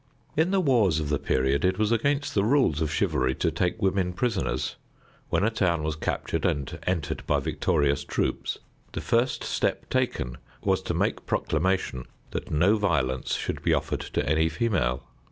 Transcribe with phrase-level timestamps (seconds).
[0.35, 3.79] In the wars of the period, it was against the rules of chivalry to take
[3.83, 4.75] women prisoners.
[5.29, 8.57] When a town was captured and entered by victorious troops,
[8.93, 14.27] the first step taken was to make proclamation that no violence should be offered to
[14.27, 15.03] any female.